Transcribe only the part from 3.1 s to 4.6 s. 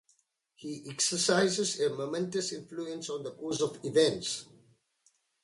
on the course of events.